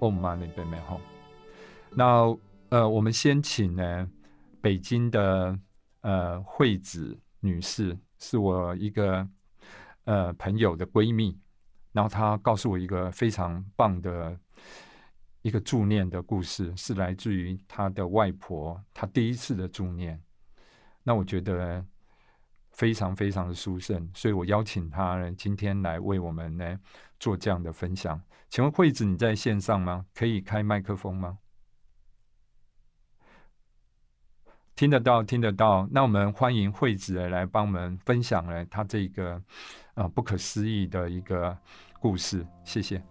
[0.00, 1.00] 哦妈那边没吼。
[1.92, 2.36] 那
[2.70, 4.08] 呃，我们先请呢，
[4.60, 5.58] 北京的
[6.02, 9.26] 呃惠子女士，是我一个
[10.04, 11.36] 呃朋友的闺蜜，
[11.92, 14.38] 然后她告诉我一个非常棒的
[15.42, 20.22] 一个助念的故事，是来自于她的外婆，她第一次的助念。
[21.02, 21.84] 那我觉得
[22.80, 26.80] 非常非常的殊胜，所以我邀请他呢，今天来为我们呢
[27.18, 28.18] 做这样的分享。
[28.48, 30.06] 请问惠子你在线上吗？
[30.14, 31.36] 可以开麦克风吗？
[34.74, 35.86] 听得到，听得到。
[35.92, 39.42] 那我们欢迎惠子来帮我们分享了他这个
[39.92, 41.54] 啊不可思议的一个
[42.00, 43.02] 故事，谢谢。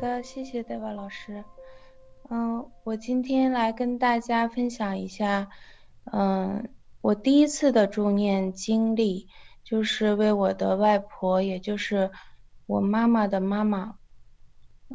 [0.00, 1.44] 的谢谢戴瓦老师。
[2.30, 5.50] 嗯，我今天来跟大家分享一下，
[6.10, 9.28] 嗯，我第一次的助念经历，
[9.62, 12.10] 就是为我的外婆，也就是
[12.64, 13.98] 我妈妈的妈妈。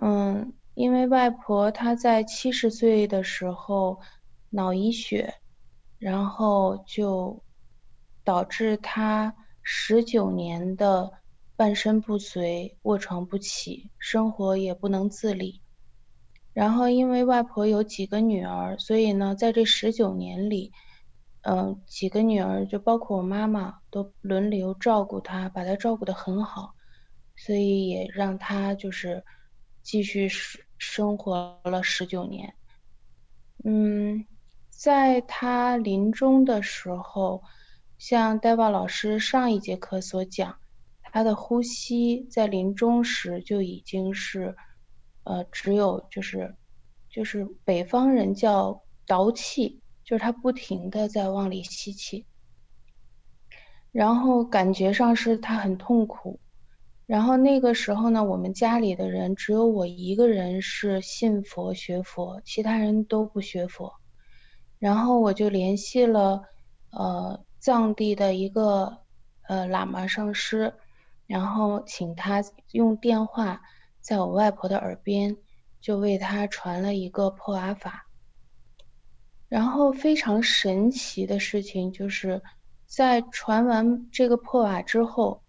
[0.02, 4.00] 嗯，因为外婆她在七十岁的时候
[4.50, 5.36] 脑溢血，
[6.00, 7.44] 然后就
[8.24, 11.12] 导致她十九年的。
[11.58, 15.62] 半身不遂，卧床不起，生活也不能自理。
[16.54, 20.72] 然后因为外婆有几个女儿，所以呢，在这十九年里，
[21.42, 26.76] 嗯，几个女儿就包括我妈妈都轮流照顾她，把她照顾得很好，
[27.36, 29.24] 所以也让她就是
[29.82, 32.54] 继续生生活了十九年。
[33.64, 34.26] 嗯，
[34.70, 37.44] 在她临终的时候，
[37.98, 40.58] 像戴宝老师上一节课所讲。
[41.16, 44.54] 他的呼吸在临终时就已经是，
[45.24, 46.58] 呃，只有就是，
[47.10, 52.26] 就是北方人叫倒气，就是他不停的在往里吸气，
[53.94, 56.42] 然后感觉上是他很痛苦，
[57.06, 63.94] 然后那个时候呢，我们家里的人只有我一个人是信佛学佛，其他人都不学佛，
[64.80, 66.44] 然后我就联系了
[66.92, 68.98] 呃藏地的一个
[69.48, 70.74] 呃喇嘛上师。
[71.28, 73.62] 然后请他用电话
[74.00, 75.38] 在我外婆的耳边，
[75.82, 78.08] 就为他传了一个破瓦法。
[79.48, 82.42] 然后非常神奇的事情就是，
[82.86, 85.44] 在传完这个破瓦之后，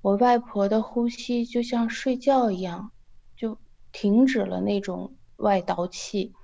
[0.00, 2.92] 我外婆的呼吸就像睡觉一样，
[3.36, 3.58] 就
[3.92, 6.34] 停止了那种外倒气，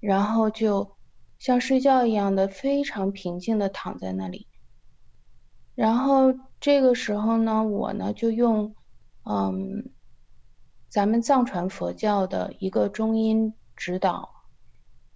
[0.00, 0.96] 然后就
[1.38, 4.46] 像睡觉一样的非常平静的躺在那里。
[5.74, 8.74] 然后这个时候呢，我呢就用，
[9.24, 9.90] 嗯，
[10.88, 14.30] 咱们藏传佛教的一个中音指导，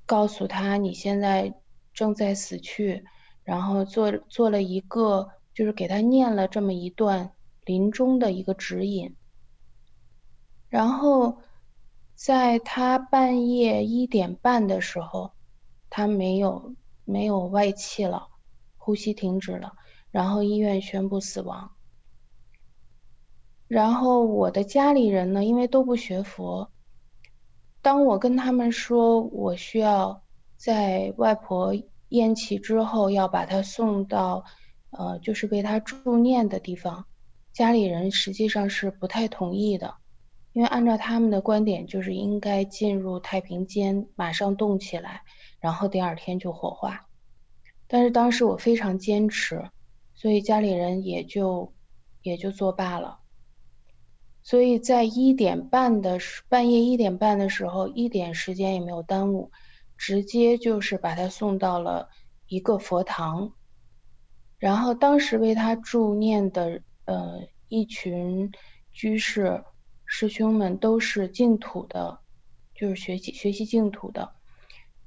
[0.06, 1.54] 告诉他你现在
[1.92, 3.04] 正在死去，
[3.44, 7.32] 然后做做了一个，就是给他念了这么一段
[7.64, 9.14] 临终的一个指引。
[10.68, 11.38] 然后
[12.14, 15.32] 在他半夜一点半的时候，
[15.90, 16.74] 他没有
[17.04, 18.28] 没有外气了，
[18.78, 19.74] 呼吸停止了。
[20.16, 21.72] 然后医院宣布死亡。
[23.68, 26.70] 然后我的家里人呢，因为都不学佛，
[27.82, 30.22] 当我跟他们说我需要
[30.56, 31.74] 在外婆
[32.08, 34.46] 咽气之后要把她送到，
[34.88, 37.04] 呃，就是为她助念的地方，
[37.52, 39.96] 家里人实际上是不太同意的，
[40.54, 45.24] 因为按照他们的观点，就是应该进入太平间，马上动起来，
[45.60, 47.06] 然后第二天就火化。
[47.86, 49.68] 但是当时我非常坚持。
[50.16, 51.72] 所以家里人也就
[52.22, 53.20] 也就作罢了。
[54.42, 59.52] 所以在一点半的时半夜一点半的时候，一点时间也没有耽误，
[59.96, 62.08] 直接就是把他送到了
[62.46, 63.52] 一个佛堂。
[64.58, 68.52] 然后当时为他助念的呃一群
[68.92, 69.64] 居士
[70.06, 72.20] 师兄们都是净土的，
[72.74, 74.32] 就是学习学习净土的。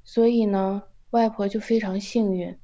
[0.04, 2.60] 所以呢，外婆就非常幸运，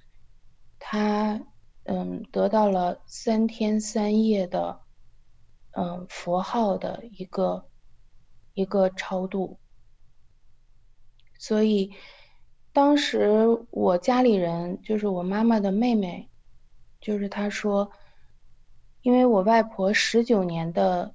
[0.78, 1.42] 她。
[1.88, 4.82] 嗯，得到了三天三夜的，
[5.72, 7.70] 嗯，佛号的一个
[8.56, 9.60] 一个超度。
[11.38, 11.94] 所以
[12.74, 16.28] 当时我家里人，就是我妈妈的妹妹，
[17.00, 17.92] 就是她说，
[19.04, 21.14] 因为我外婆十九年的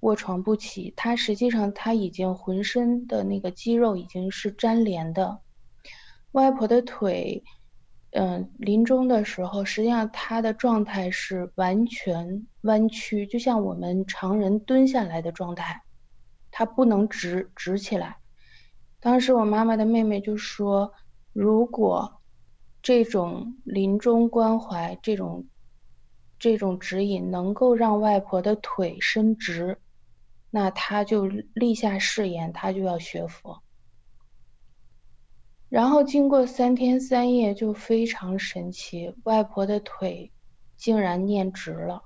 [0.00, 5.40] 卧床不起，她实际上她已经浑身的那个肌肉已经是粘连的，
[6.32, 7.42] 外婆的腿。
[8.10, 15.82] 嗯，临终的时候，实际上他的状态是完全弯曲，就像我们常人蹲下来的状态，
[16.50, 18.16] 他不能直直起来。
[18.98, 20.92] 当时我妈妈的妹妹就说
[21.34, 22.22] ：“如果
[22.82, 25.46] 这种临终关怀，这种
[26.38, 29.78] 这种指引能够让外婆的腿伸直，
[30.50, 33.62] 那他就立下誓言，他就要学佛。”
[35.68, 40.32] 然后经过三天三夜，就非常神奇，外婆的腿
[40.76, 42.04] 竟然念直了，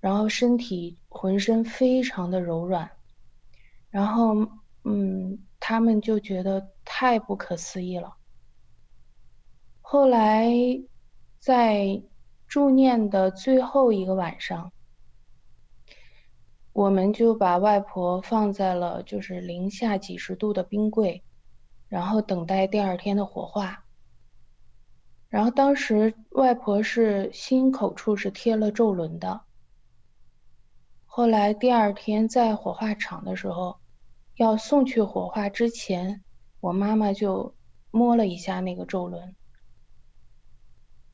[0.00, 2.90] 然后身体浑身非常的柔软，
[3.88, 4.34] 然后
[4.84, 8.16] 嗯，他们就觉得太不可思议了。
[9.80, 10.52] 后来
[11.38, 12.02] 在
[12.46, 14.72] 助念的最后一个晚上，
[16.74, 21.24] 我们就把外婆放在了就是零下几十度的冰柜。
[21.90, 23.84] 然后等待第二天的火化。
[25.28, 29.42] 然后当时外婆是心口处是贴了咒轮的。
[31.04, 33.80] 后来第二天在火化场的时候，
[34.36, 36.22] 要送去火化之前，
[36.60, 37.56] 我妈妈就
[37.90, 39.34] 摸了一下那个咒轮，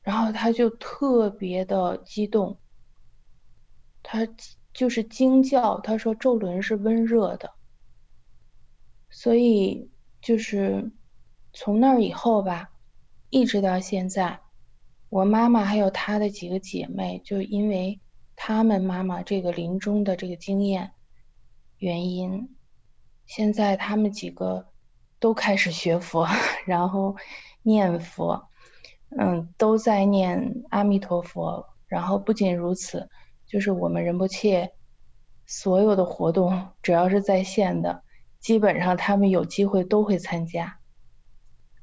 [0.03, 2.59] 然后她就特别的激动，
[4.03, 4.27] 她
[4.73, 7.51] 就是惊叫，她说咒轮是温热的，
[9.09, 9.89] 所以。
[10.27, 10.91] 就是
[11.53, 12.71] 从那儿以后吧，
[13.29, 14.41] 一直到现在，
[15.07, 18.01] 我妈妈还有她的几个姐妹，就因为
[18.35, 20.91] 她们妈妈这个临终的这个经验
[21.77, 22.57] 原因，
[23.25, 24.67] 现在她们几个
[25.17, 26.27] 都开始学佛，
[26.67, 27.15] 然后
[27.61, 28.49] 念佛，
[29.17, 31.69] 嗯，都在念阿弥陀佛。
[31.87, 33.09] 然后不仅如此，
[33.45, 34.73] 就是我们仁波切
[35.45, 38.03] 所有的活动，只要是在线的。
[38.47, 40.79] 基本上他们有机会都会参加，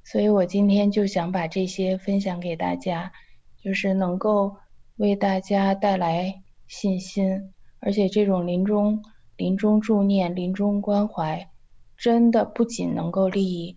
[0.02, 3.12] 所以我今天就想把这些分享给大家，
[3.60, 4.56] 就是能够
[4.96, 9.04] 为大家带来信心，而且这种临终、
[9.36, 11.50] 临终助念、临终关怀，
[11.98, 13.76] 真的不仅能够利益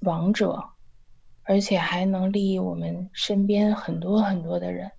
[0.00, 0.70] 亡者，
[1.44, 4.90] 而且还能利益我们身边很多很多的人。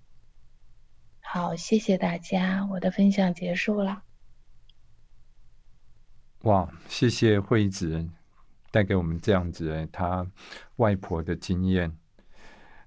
[1.20, 4.04] 好，谢谢大家，我的分享结束了。
[6.48, 8.08] 哇，谢谢惠子
[8.72, 10.26] 带给我们这样子他
[10.78, 11.94] 外婆的经验。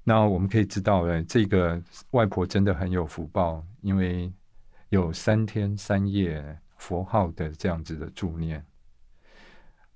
[0.03, 1.79] 那我们可以知道呢，这个
[2.13, 4.33] 外婆真的很有福报，因为
[4.89, 8.65] 有三天三夜佛号的这样子的助念。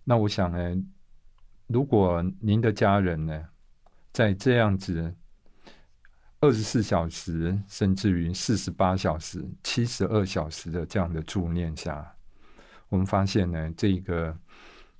[0.05, 0.84] 那我想呢，
[1.66, 3.49] 如果您的家人呢，
[4.12, 5.14] 在这样子
[6.40, 12.14] 二十四小时，甚至于四十八小时、七十二小时的这样的助念下，
[12.94, 14.38] 我们发现呢，这个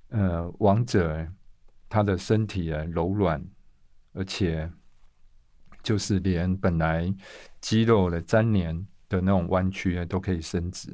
[0.09, 1.25] 呃王者
[1.89, 3.41] 他的身体啊柔软，
[4.15, 4.69] 而且
[5.81, 7.15] 就是连本来
[7.61, 10.93] 肌肉的粘连的那种弯曲啊都可以伸直。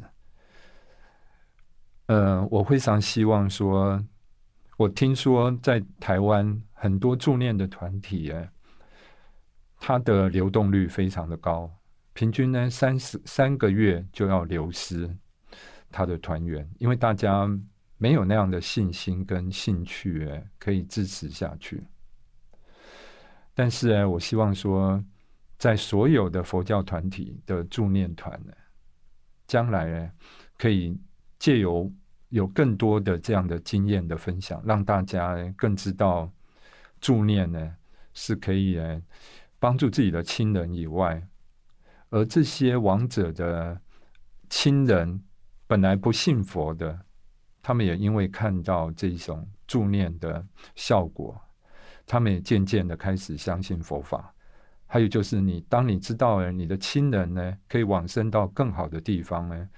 [2.08, 4.04] 呃，我非常希望说，
[4.76, 8.46] 我听说在台湾很多助念的团体啊，
[9.78, 11.72] 它的流动率非常的高，
[12.12, 15.16] 平均呢三十三个月就要流失。
[15.90, 17.48] 他的团员，因为大家
[17.98, 21.84] 没有那样的信心跟兴趣，可以支持下去。
[23.52, 25.04] 但是，哎，我希望说，
[25.58, 28.52] 在所有的佛教团体的助念团呢，
[29.46, 30.10] 将来呢，
[30.56, 30.98] 可以
[31.38, 31.92] 借由
[32.30, 36.32] 有更多的这样的经验的分享，让大家更知道
[37.00, 37.76] 助念呢
[38.14, 38.78] 是可以
[39.58, 41.22] 帮助自己的亲人以外，
[42.08, 43.78] 而这些亡者的
[44.48, 45.22] 亲人。
[45.70, 46.98] 本来不信佛的，
[47.62, 51.40] 他们也因为看到这种助念的效果，
[52.04, 54.34] 他们也渐渐的开始相信佛法。
[54.84, 59.70] 还有就是，你当你知道了你的亲人呢可以往生到更好的地方呢，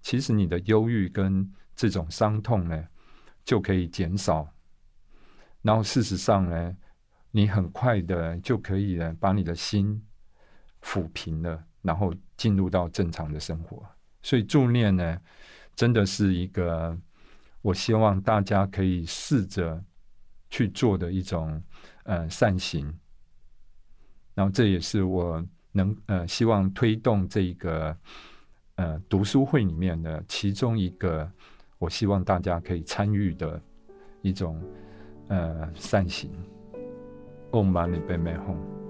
[0.00, 2.84] 其实你的忧郁跟这种伤痛呢
[3.44, 4.48] 就可以减少。
[5.62, 6.76] 然后事实上呢，
[7.32, 10.00] 你很快的就可以呢把你的心
[10.80, 13.84] 抚平了，然后进入到正常的生活。
[14.22, 15.18] 所以助念呢，
[15.74, 16.96] 真的是一个
[17.62, 19.82] 我希望大家可以试着
[20.48, 21.62] 去做的一种
[22.04, 22.92] 呃善行。
[24.34, 27.96] 然后这也是我能呃希望推动这个
[28.76, 31.30] 呃读书会里面的其中一个，
[31.78, 33.60] 我希望大家可以参与的
[34.22, 34.62] 一种
[35.28, 36.30] 呃善行。
[37.52, 38.89] Om Mani Padme Hum。